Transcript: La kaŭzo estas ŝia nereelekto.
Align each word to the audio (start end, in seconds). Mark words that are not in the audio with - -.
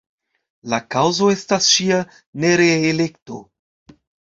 La 0.73 0.79
kaŭzo 0.95 1.29
estas 1.35 1.69
ŝia 1.75 2.03
nereelekto. 2.49 3.43